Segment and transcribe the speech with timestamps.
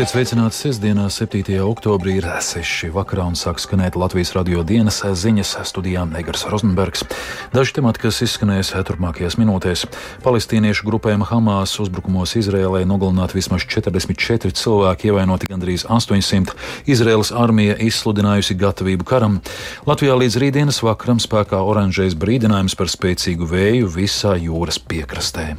[0.00, 1.58] Esiet sveicināti sestdienā, 7.
[1.60, 2.86] oktobrī, ir 6.
[2.94, 7.02] vakarā un sāk skanēt Latvijas radio dienas ziņas studijā Negars Rozenbergs.
[7.52, 9.82] Daži temati, kas izskanēs turpmākajās minūtēs.
[10.24, 16.56] Palestīniešu grupējuma Hamas uzbrukumos Izrēlē nogalināti vismaz 44 cilvēki, ievainoti gandrīz 800.
[16.88, 19.36] Izrēlas armija izsludinājusi gatavību karam.
[19.84, 25.50] Latvijā līdz rītdienas vakaram spēkā oranžais brīdinājums par spēcīgu vēju visā jūras piekrastē.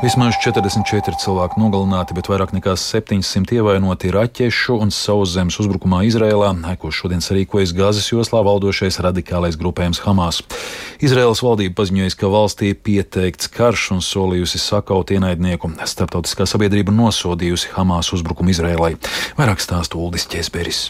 [0.00, 6.88] Vismaz 44 cilvēki nogalināti, bet vairāk nekā 700 ievainoti raķešu un sauszemes uzbrukumā Izrēlā, ko
[6.88, 10.40] šodien sarīkojas Gāzes joslā valdošais radikālais grupējums Hamas.
[11.04, 15.74] Izraēlas valdība paziņoja, ka valstī pieteikts karš un solījusi sakaut ienaidnieku.
[15.84, 18.94] Starptautiskā sabiedrība nosodījusi Hamas uzbrukumu Izrēlai.
[19.36, 20.86] Vairāk stāstu Uldis Česberis.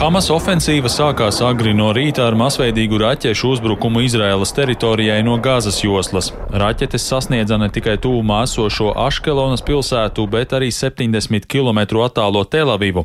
[0.00, 6.30] Hamas ofensīva sākās agri no rīta ar masveidīgu raķešu uzbrukumu Izraēlas teritorijai no Gāzes joslas.
[6.50, 13.04] Raķetes sasniedza ne tikai tūmā esošo Aškelonas pilsētu, bet arī 70 km attālo Telavivu.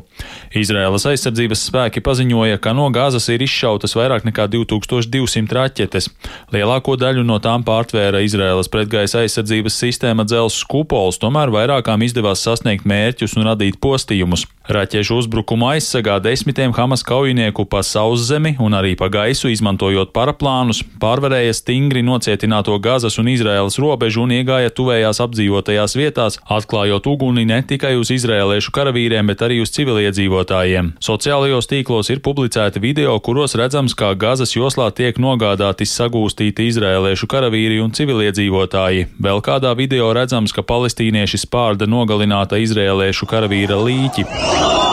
[0.50, 6.10] Izraēlas aizsardzības spēki paziņoja, ka no Gāzes ir izšautas vairāk nekā 2200 raķetes.
[6.50, 12.82] Lielāko daļu no tām pārtvēra Izraēlas pretgaisa aizsardzības sistēma dzels kupols, tomēr vairākām izdevās sasniegt
[12.82, 14.48] mērķus un radīt postījumus.
[14.66, 21.54] Raķešu uzbrukumu aizsargā desmitiem Hamas kaujinieku pa sauszemi un arī pa gaisu, izmantojot paraplānus, pārvarēja
[21.54, 23.35] stingri nocietināto Gazas un Izraēlas
[23.82, 29.60] robežu un iegāja tuvējās apdzīvotajās vietās, atklājot uguni ne tikai uz izrēliešu karavīriem, bet arī
[29.64, 30.94] uz civiliedzīvotājiem.
[31.02, 37.82] Sociālajos tīklos ir publicēti video, kuros redzams, kā Gazas joslā tiek nogādāti sagūstīti izrēliešu karavīri
[37.84, 39.10] un civiliedzīvotāji.
[39.20, 44.85] Vēl kādā video redzams, ka palestīnieši spārda nogalināta izrēliešu karavīra līķi.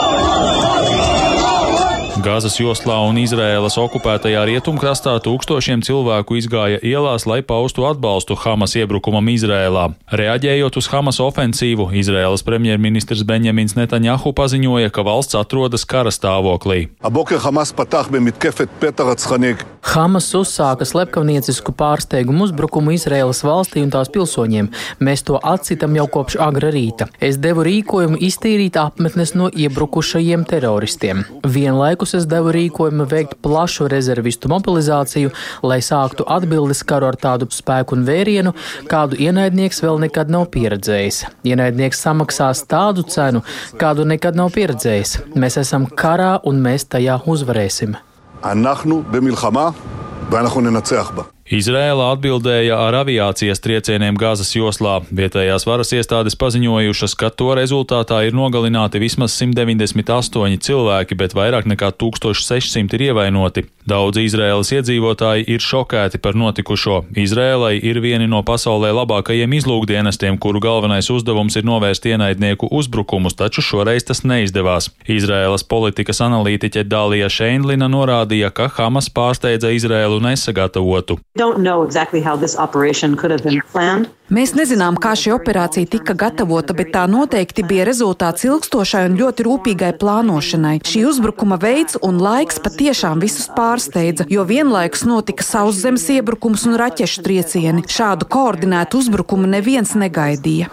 [2.24, 9.28] Gāzes joslā un Izraēlas okupētajā rietumkrastā tūkstošiem cilvēku izgāja ielās, lai paustu atbalstu Hamas iebrukumam
[9.28, 9.90] Izrēlā.
[10.08, 16.86] Reaģējot uz Hamas ofensīvu, Izraēlas premjerministrs Benjamins Netanjahu paziņoja, ka valsts atrodas kara stāvoklī.
[19.84, 24.70] Hamas uzsāka slepkavniecisku pārsteigumu uzbrukumu Izraēlas valstī un tās pilsoņiem.
[25.04, 27.10] Mēs to atsitam jau kopš agra rīta.
[27.20, 31.26] Es devu rīkojumu iztīrīt apmetnes no iebrukušajiem teroristiem.
[31.44, 35.32] Vienlaikus puses deva rīkojumu veikt plašu rezervistu mobilizāciju,
[35.66, 38.54] lai sāktu atbildes karu ar tādu spēku un vērienu,
[38.90, 41.24] kādu ienaidnieks vēl nekad nav pieredzējis.
[41.50, 43.42] Ienaidnieks samaksās tādu cenu,
[43.82, 45.18] kādu nekad nav pieredzējis.
[45.34, 47.98] Mēs esam karā un mēs tajā uzvarēsim.
[51.44, 55.02] Izrēla atbildēja ar aviācijas triecieniem Gāzes joslā.
[55.12, 61.92] Vietējās varas iestādes paziņojušas, ka to rezultātā ir nogalināti vismaz 198 cilvēki, bet vairāk nekā
[62.00, 63.66] 1600 ir ievainoti.
[63.84, 67.02] Daudzi Izrēlas iedzīvotāji ir šokēti par notikušo.
[67.20, 73.60] Izrēlai ir vieni no pasaulē labākajiem izlūkdienestiem, kuru galvenais uzdevums ir novērst ienaidnieku uzbrukumus, taču
[73.60, 74.88] šoreiz tas neizdevās.
[75.04, 81.20] Izrēlas politikas analītiķe Dālija Šeinlina norādīja, ka Hamas pārsteidza Izrēlu nesagatavotu.
[81.34, 82.22] Exactly
[84.30, 89.42] Mēs nezinām, kā šī operācija tika gatavota, bet tā noteikti bija rezultāts ilgstošai un ļoti
[89.48, 90.76] rūpīgai plānošanai.
[90.86, 97.26] Šī uzbrukuma veids un laiks patiešām visus pārsteidza, jo vienlaikus notika sauszemes iebrukums un raķešu
[97.26, 97.82] triecieni.
[97.82, 100.70] Šādu koordinētu uzbrukumu neviens negaidīja.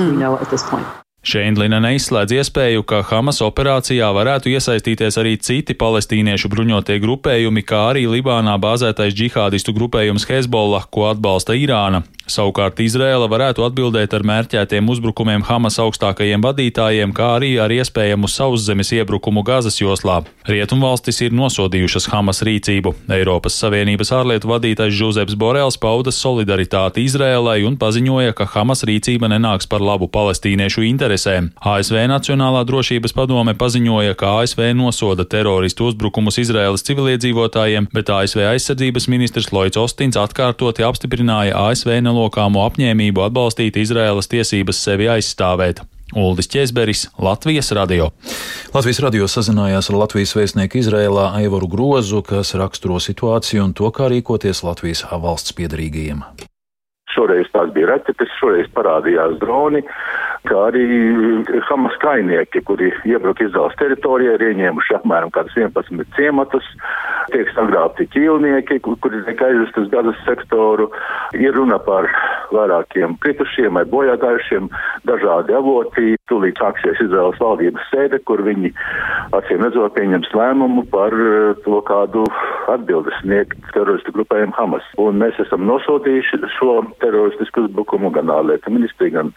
[0.00, 1.09] Mm.
[1.20, 8.06] Šeindlina neizslēdz iespēju, ka Hamas operācijā varētu iesaistīties arī citi palestīniešu bruņotie grupējumi, kā arī
[8.08, 12.06] Libānā bāzētais džihādistu grupējums Hezbollah, ko atbalsta Irāna.
[12.30, 18.92] Savukārt Izrēla varētu atbildēt ar mērķētiem uzbrukumiem Hamas augstākajiem vadītājiem, kā arī ar iespējamu sauszemes
[18.94, 20.20] iebrukumu Gazas joslā.
[20.48, 22.94] Rietumvalstis ir nosodījušas Hamas rīcību.
[23.16, 29.68] Eiropas Savienības ārlietu vadītājs Žuzeps Borels pauda solidaritāti Izrēlai un paziņoja, ka Hamas rīcība nenāks
[29.68, 31.09] par labu palestīniešu interesēm.
[31.10, 39.10] ASV Nacionālā drošības padome paziņoja, ka ASV nosoda teroristu uzbrukumus Izrēlas civiliedzīvotājiem, bet ASV aizsardzības
[39.10, 45.80] ministrs Lloyds Ostins atkārtoti apstiprināja ASV nelo nelokāmo apņēmību atbalstīt Izraēlas tiesības sevi aizstāvēt.
[46.10, 48.10] Uldis Česberis, Latvijas radio.
[48.74, 54.10] Latvijas radio sazinājās ar Latvijas vēstnieku Izrēlā Aivaru Grozu, kas raksturo situāciju un to, kā
[54.10, 56.24] rīkoties Latvijas valsts piedarīgajiem.
[57.14, 59.82] Šoreiz tās bija raķetes, šoreiz parādījās droni,
[60.48, 60.84] kā arī
[61.68, 66.66] Hamas kainieki, kuri iebruka Izraels teritorijā, ir ieņēmuši apmēram kādus 11 ciematus,
[67.34, 70.90] tiek sagrābti ķīlnieki, kuri tiek aizvest uz Gazas sektoru.
[71.38, 72.08] Ir runa par
[72.54, 74.70] vairākiem kritušiem vai bojāgājušiem.
[75.08, 76.16] Dažādi avoti.
[76.30, 78.72] Tūlīt sāksies Izraels valdības sēde, kur viņi
[79.36, 82.24] acīm redzot pieņems lēmumu par eh, to, kādu
[82.70, 84.86] atbildi sniegt teroristu grupējiem Hamas.
[85.02, 89.32] Un mēs esam nosūtījuši šo teroristisku uzbrukumu gan ārlietu ministri, gan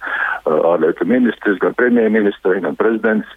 [0.50, 3.30] ārlietu ministrs, gan premjerministri, gan prezidents,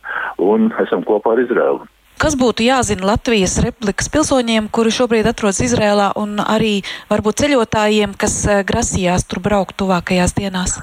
[0.43, 1.87] un esam kopā ar Izraelu.
[2.17, 6.79] Kas būtu jāzina Latvijas republikas pilsoņiem, kuri šobrīd atrodas Izrēlā, un arī
[7.11, 10.79] varbūt ceļotājiem, kas eh, grasījās tur braukt tuvākajās dienās?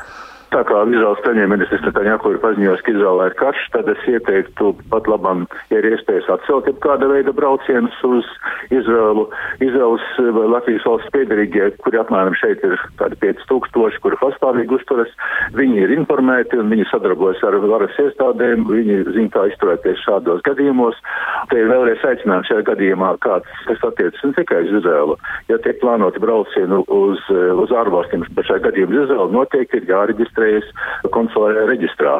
[0.54, 5.08] Tā kā Izraels premjerministrs Netanjahu ir paziņojis, ka Izraēlā ir karš, tad es ieteiktu pat
[5.10, 8.28] labam, ja ir iespējas atcelt kāda veida braucienus uz
[8.70, 9.24] Izraelu.
[9.66, 10.06] Izraels
[10.36, 15.10] vai Latvijas valsts piedarīgie, kuri apmēram šeit ir kādi 5000, kuri pastāvīgi uzturas,
[15.58, 21.02] viņi ir informēti un viņi sadarbojas ar varas iestādēm, viņi zina, kā izturēties šādos gadījumos.
[21.50, 25.18] Te ir vēlreiz aicinājums šajā gadījumā, kāds, kas attiecas ne tikai uz Izraelu.
[25.50, 31.10] Ja tiek plānoti braucieni uz, uz ārvalstīm, bet šajā gadījumā Izraela noteikti ir jāreģistrē reģistrējas
[31.14, 32.14] konsulārajā reģistrā.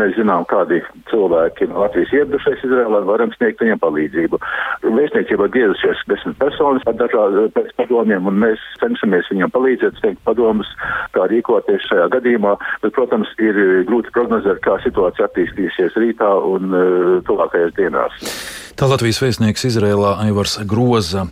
[0.00, 0.80] Mēs zinām, kādi
[1.10, 4.40] cilvēki Latvijas ieradušies Izrēlā, varam sniegt viņiem palīdzību.
[4.86, 10.70] Vēstniecībā griezušies desmit personas ar dažādiem pēc padomiem, un mēs cenšamies viņiem palīdzēt, sniegt padomus,
[11.16, 12.56] kā rīkoties šajā gadījumā.
[12.84, 13.58] Bet, protams, ir
[13.88, 18.65] grūti prognozēt, kā situācija attīstīsies rītā un uh, tuvākajās dienās.
[18.76, 21.22] Tā Latvijas vēstnieks Izrēlā Aivars Groza.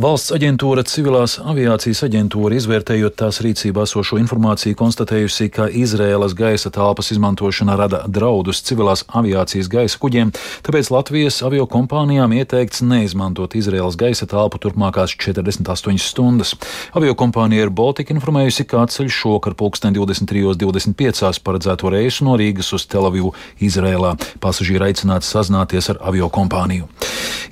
[0.00, 7.12] Valsts aģentūra Civilās aviācijas aģentūra izvērtējot tās rīcībā esošo informāciju konstatējusi, ka Izrēlas gaisa telpas
[7.12, 10.32] izmantošana rada draudus civilās aviācijas gaisa kuģiem,
[10.64, 16.54] tāpēc Latvijas avio kompānijām ieteikts neizmantot Izrēlas gaisa telpu turpmākās 48 stundas.
[16.96, 22.88] Avio kompānija ir Baltika informējusi, ka atceļ šokar pulksten 23.25 paredzēto reisu no Rīgas uz
[22.88, 24.16] Telavivu Izrēlā.
[24.40, 26.93] Pasažieri aicināti sazināties ar avio kompāniju.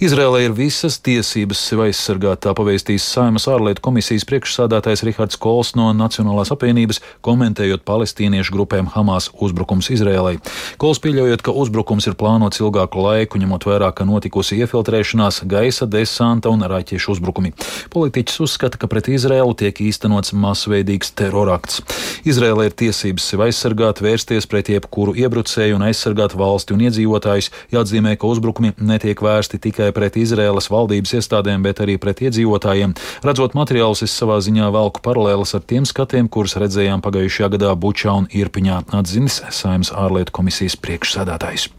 [0.03, 5.93] Izrēlē ir visas tiesības sevi aizsargāt, tā pavēstīs Saimas ārlietu komisijas priekšsādātājs Rihards Kols no
[5.95, 10.41] Nacionālās apvienības, komentējot palestīniešu grupēm Hamas uzbrukums Izrēlai.
[10.83, 16.51] Kols pieļaujot, ka uzbrukums ir plānots ilgāku laiku, ņemot vērā, ka notikusi iefiltrēšanās, gaisa desanta
[16.51, 17.55] un raķešu uzbrukumi.
[17.95, 21.79] Politiķis uzskata, ka pret Izrēlu tiek īstenots masveidīgs terorakts.
[22.27, 27.53] Izrēlē ir tiesības sevi aizsargāt, vērsties pret jebkuru iebrucēju un aizsargāt valsti un iedzīvotājus.
[27.71, 32.95] Jāatzīmē, ka uzbrukumi netiek vērsti vērsti tikai pret Izraēlas valdības iestādēm, bet arī pret iedzīvotājiem.
[33.27, 38.15] Redzot materiālus, es savā ziņā velku paralēlas ar tiem skatiem, kurus redzējām pagājušajā gadā Bučā
[38.23, 41.71] un Irpiņā, atzinis Saimnes ārlietu komisijas priekšsēdētājs.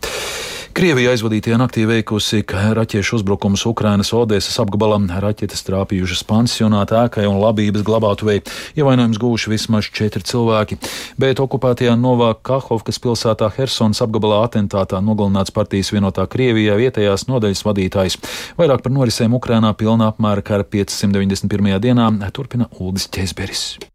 [0.73, 5.03] Krievija aizvadītajā naktī veikusi raķešu uzbrukumus Ukrainas Odesas apgabalam.
[5.21, 8.39] Raķetes trāpījušas pansionāta ēkai un labības glabātuvei.
[8.81, 10.79] Ievainojums gūši vismaz četri cilvēki,
[11.21, 18.19] bet okupētajā Novā Kahovkas pilsētā Helsonas apgabalā atentātā nogalināts partijas vienotā Krievijā vietējās nodaļas vadītājs.
[18.59, 21.79] Vairāk par norisēm Ukrainā pilnā apmēra kara 591.
[21.83, 23.92] dienā turpina Uldis Ķezberis.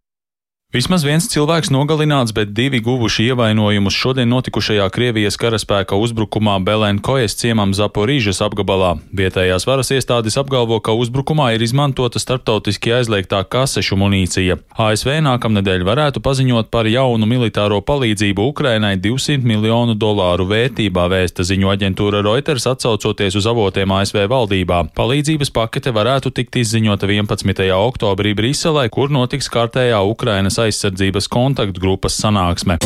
[0.68, 7.70] Vismaz viens cilvēks nogalināts, bet divi guvuši ievainojumus šodien notikušajā Krievijas karaspēka uzbrukumā Belenkojas ciemam
[7.72, 8.90] Zaporīžas apgabalā.
[9.16, 14.58] Vietējās varas iestādes apgalvo, ka uzbrukumā ir izmantota starptautiski aizliegtā kasešu munīcija.
[14.76, 21.72] ASV nākamnedēļ varētu paziņot par jaunu militāro palīdzību Ukrainai 200 miljonu dolāru vērtībā, vēsta ziņu
[21.78, 24.82] aģentūra Reuters atsaucoties uz avotiem ASV valdībā.
[25.00, 27.72] Palīdzības pakete varētu tikt izziņota 11.
[27.72, 32.78] oktobrī Briselē, kur notiks kārtējā Ukrainas aizsardzības kontaktgrupas sanāksme.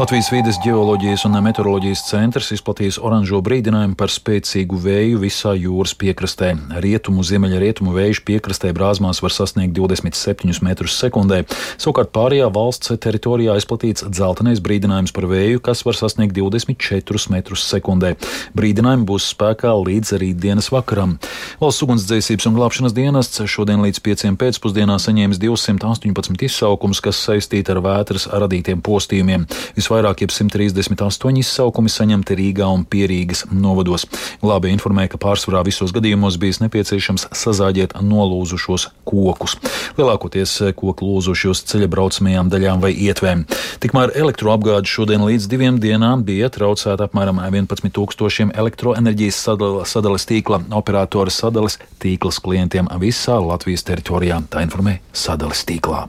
[0.00, 6.54] Latvijas vides geoloģijas un meteoroloģijas centrs izplatījis oranžo brīdinājumu par spēcīgu vēju visā jūras piekrastē.
[6.80, 11.42] Rietumu, ziemeļrietumu vēju piekrastē brāzmās var sasniegt 27 metrus sekundē.
[11.76, 18.14] Savukārt pārējā valsts teritorijā izplatīts dzeltenais brīdinājums par vēju, kas var sasniegt 24 metrus sekundē.
[18.56, 21.18] Brīdinājumi būs spēkā līdz rītdienas vakaram.
[21.60, 27.84] Valsts ugunsdzēsības un glābšanas dienests šodien līdz 5 pēcpusdienā saņēmis 218 izsaukumus, kas saistīti ar
[27.84, 29.44] vētras radītiem postījumiem.
[29.90, 34.04] Visvairāk jeb 138 izsaukumi saņemti Rīgā un Pierīgas novados.
[34.38, 39.56] Glābēji informēja, ka pārsvarā visos gadījumos bijis nepieciešams sazāģēt nolūzušos kokus.
[39.98, 43.42] Lielākoties koku lūzušos ceļa braucamajām daļām vai ietvēm.
[43.82, 49.42] Tikmēr elektroapgāde šodien līdz diviem dienām bija traucēta apmēram 11 tūkstošiem elektroenerģijas
[49.90, 54.38] sadales tīkla operatora sadales tīklas klientiem visā Latvijas teritorijā.
[54.54, 56.06] Tā informē sadales tīklā.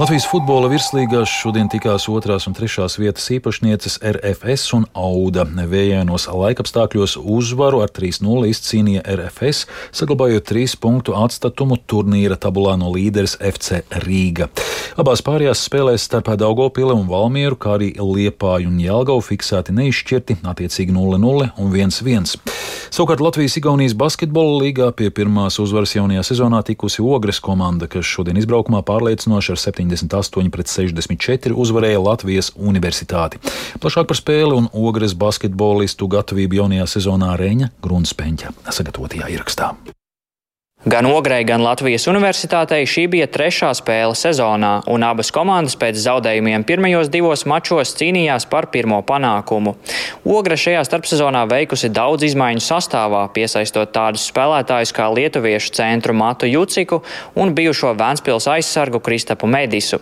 [0.00, 5.44] Latvijas futbola virslīgās šodien tikās otrās un trešās vietas īpašnieces RFS un Auda.
[5.44, 13.36] Vējainos laikapstākļos uzvaru ar 3-0 izcīnīja RFS, saglabājot 3 punktu atstatumu turnīra tabulā no līderes
[13.36, 14.48] FC Rīga.
[14.96, 20.96] Abās pārējās spēlēs starp Daugopili un Valmieru, kā arī Liepāju un Jelgavu fiksēti neizšķirti, attiecīgi
[20.96, 22.51] 0-0 un 1-1.
[22.92, 28.82] Savukārt Latvijas-Igaunijas basketbola līgā pie pirmās uzvaras jaunajā sezonā tikusi Ogres komanda, kas šodien izbraukumā
[28.84, 33.40] pārliecinoši ar 78 pret 64 uzvarēja Latvijas Universitāti.
[33.80, 39.72] Plašāk par spēli un Ogres basketbolistu gatavību jaunajā sezonā Reņa Grunspeņķa sagatavotajā ierakstā.
[40.84, 46.64] Gan Ogrei, gan Latvijas Universitātei šī bija trešā spēle sezonā, un abas komandas pēc zaudējumiem
[46.66, 49.76] pirmajos divos mačos cīnījās par pirmo panākumu.
[50.26, 57.04] Ogra šajā starpsezonā veikusi daudz izmaiņu sastāvā, piesaistot tādus spēlētājus kā lietuviešu centru Matu Juciku
[57.38, 60.00] un bijušo Vēnspils aizsargu Kristapu Medisu.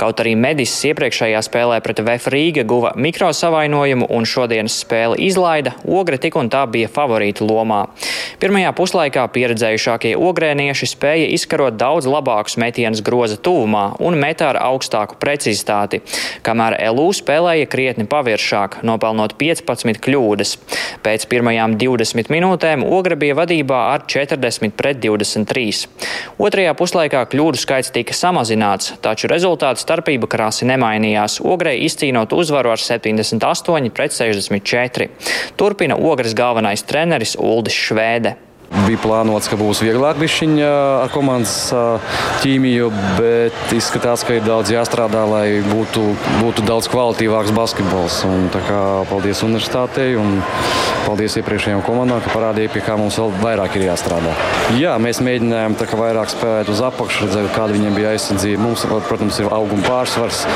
[0.00, 6.16] Kaut arī Medis iepriekšējā spēlē pret VF Rīga guva mikrosavainojumu un šodienas spēli izlaida, Ogra
[6.16, 7.84] tik un tā bija favorīta lomā.
[8.40, 15.18] Pirmajā puslaikā pieredzējušākie ogrēnieši spēja izkarot daudz labākus metienus groza tuvumā un metā ar augstāku
[15.22, 16.02] precizitāti,
[16.46, 20.54] kamēr LU spēlēja krietni paviršāk, nopelnot 15 kļūdas.
[21.02, 25.86] Pēc pirmajām 20 minūtēm Ogra bija vadībā ar 40 pret 23.
[26.42, 32.82] Otrajā puslaikā kļūdu skaits tika samazināts, taču rezultātu starpība krāsi nemainījās, Ogrei izcīnot uzvaru ar
[32.82, 35.10] 78 pret 64.
[35.60, 38.36] Turpina Ogres galvenais treneris Uldis Švēde.
[38.72, 40.68] Bija plānots, ka būs vieglāk bišķiņa
[41.04, 41.52] ar komandas
[42.40, 42.88] ķīmiju,
[43.18, 46.00] bet izskatās, ka ir daudz jāstrādā, lai būtu,
[46.40, 48.22] būtu daudz kvalitīvāks basketbols.
[48.24, 50.40] Un, kā, paldies universitātei un
[51.04, 54.32] paldies iepriekšējām komandām, ka parādīja, pie kā mums vēl vairāk ir jāstrādā.
[54.78, 58.62] Jā, mēs mēģinājām kā, vairāk spēlēt uz apakšu, redzēt, kāda viņiem bija aizsardzība.
[58.64, 60.46] Mums, protams, ir auguma pārsvars,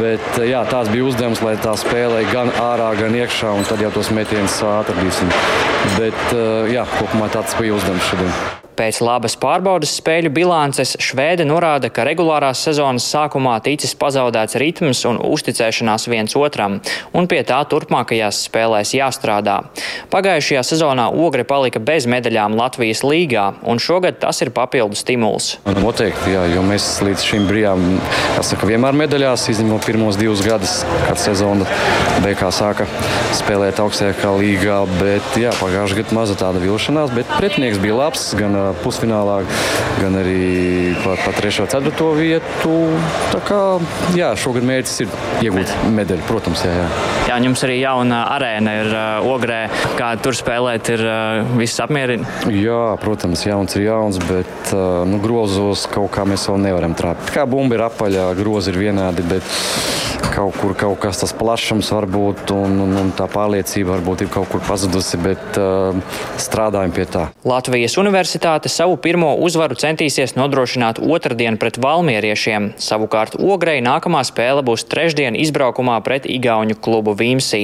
[0.00, 3.92] bet jā, tās bija uzdevums, lai tā spēlē gan ārā, gan iekšā, un tad jau
[3.94, 5.30] tos metienus atradīsim.
[6.00, 6.36] Bet
[6.72, 8.63] jā, kopumā tā tāds bija uzdevums šodien.
[8.74, 15.20] Pēc labas pārbaudas spēļu bilances Švēde norāda, ka regulārās sezonas sākumā ticis pazaudēts ritms un
[15.22, 16.80] uzticēšanās viens otram,
[17.14, 19.60] un pie tā turpmākajās spēlēs jāstrādā.
[20.10, 25.54] Pagājušajā sezonā Ogre palika bez medaļām Latvijas līgā, un šogad tas ir papildu stimuls.
[25.66, 27.86] Noteikti, jā, jo mēs līdz šim bijām
[28.42, 31.68] saka, vienmēr medaļās, izņemot pirmos divus gadus, kad sezona
[32.24, 32.88] beigās sāka
[33.38, 38.26] spēlēt augstākā līgā, bet jā, pagājušajā gadā maza tāda vilšanās, bet pretinieks bija labs.
[38.38, 39.40] Gan pusfinālā,
[40.00, 41.64] gan arī pa, pa 3.
[41.64, 42.08] un 4.
[42.18, 42.74] vietu.
[43.32, 43.60] Tā kā
[44.16, 45.14] jā, šogad mērķis ir
[45.48, 46.64] iegūt medaļu, protams.
[46.66, 46.88] Jā, jā.
[47.30, 49.60] jā, jums arī jauna arēna ir uh, ogrē,
[49.98, 52.28] kā tur spēlēt, ir uh, viss apmierina.
[52.52, 57.34] Jā, protams, jauns ir jauns, bet uh, nu, grozos kaut kā mēs vēl nevaram trāpīt.
[57.34, 62.50] Kā bumba ir apaļā, grozi ir vienādi, bet kaut kur kaut kas tas plašums varbūt
[62.54, 65.94] un, un, un tā pārliecība varbūt ir kaut kur pazudusi, bet uh,
[66.40, 67.24] strādājam pie tā.
[67.46, 72.72] Latvijas Universitāte savu pirmo uzvaru centīsies nodrošināt otrdien pret valmieriešiem.
[72.82, 77.62] Savukārt Ogrei nākamā spēle būs trešdien izbraukumā pret Igauņu klubu Vīmsī.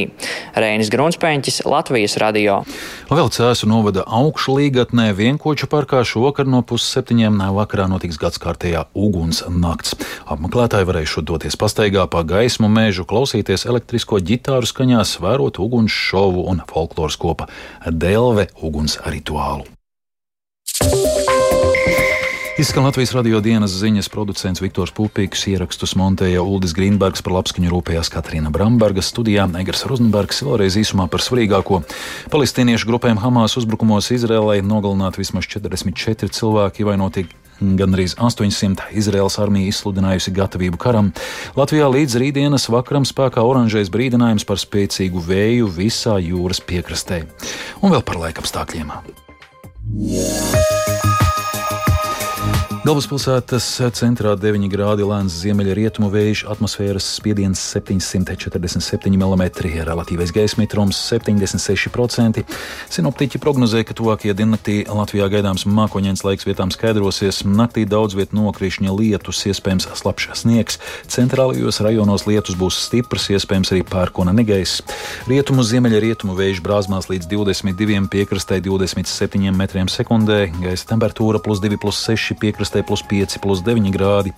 [0.55, 2.61] Reinis Grunspēņķis, Latvijas radio.
[3.11, 9.97] Vēl Cēsu novada augšu līgatnē vienkoču parkā šovakar no pusseptiņiem vakarā notiks gadskārtējā uguns nakts.
[10.31, 16.61] Apmeklētāji varēs doties pastaigā pa gaismu mežu, klausīties elektrisko ģitāru skaņās, vērot uguns šovu un
[16.69, 17.49] folkloras kopa
[17.87, 19.65] Delve uguns rituālu.
[22.61, 28.13] Izskan Latvijas radio dienas ziņas producents Viktors Pupīks, ierakstus montēja Uldis Grīnbergs, par labskaņu rūpējās
[28.13, 31.81] Katrīna Bramberga, studijā Egers Rozenbergs, vēlreiz īsumā par svarīgāko.
[32.29, 39.71] Palestīniešu grupēm Hamas uzbrukumos Izrēlai nogalināti vismaz 44 cilvēki, vai notiek Gandrīz 800 Izraels armija
[39.73, 41.13] izsludinājusi gatavību karam.
[41.59, 47.25] Latvijā līdz rītdienas vakaram spēkā oranžais brīdinājums par spēcīgu vēju visā jūras piekrastē.
[47.85, 48.97] Un vēl par laikapstākļiem.
[50.01, 50.60] Yeah.
[52.91, 59.45] Galvaspilsētas centrā 9 grādi lēns ziemeļrietumu vējš, atmosfēras spiediens 747 mm,
[59.87, 62.43] relatīvais gaisa mitrums 76%.
[62.91, 67.45] Sinoptiķi prognozē, ka tuvākajā diennaktī Latvijā gaidāms mākoņdienas laiks vietām skaidrosies.
[67.47, 70.81] Naktī daudz vietā nokrišņa lietus, iespējams slapjš sniegs.
[71.07, 74.83] Centrālajos rajonos lietus būs stiprs, iespējams arī pērkona negaiss.
[75.31, 82.80] Rietumu ziemeļrietumu vējš brāzmās līdz 22 piekrastē 27 metriem sekundē, gaisa temperatūra plus 2,6 piekrastē
[82.81, 84.33] piekrastē plus 5, plus 9 grādi.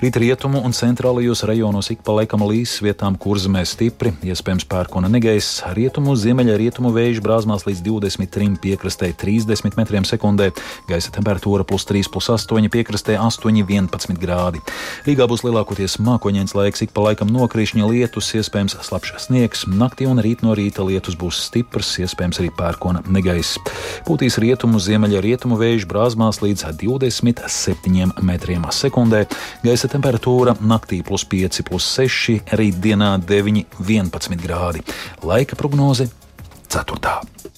[0.00, 5.62] Rīt rietumu un centrālajos rajonos ik pa laikam līs, vietām kurzemē stipri, iespējams pērkona negaiss,
[5.74, 10.52] rietumu, ziemeļa rietumu vēju brāzmās līdz 23 piekrastē 30 metriem sekundē,
[10.88, 14.62] gaisa temperatūra plus 3, plus 8 piekrastē 8, 11 grādi.
[15.06, 20.22] Rīgā būs lielākoties mākoņains laiks, ik pa laikam nokrišņa lietus, iespējams slapjš sniegs, naktī un
[20.22, 23.58] rīt no rīta lietus būs stiprs, iespējams arī pērkona negaiss.
[24.06, 27.87] Pūtīs rietumu, ziemeļa rietumu vēju brāzmās līdz 27
[28.22, 29.24] metriem sekundē.
[29.64, 34.84] Gaisa temperatūra naktī plus 5, plus 6, rītdienā 9, 11 grādi.
[35.26, 36.10] Laika prognoze
[36.68, 37.57] 4.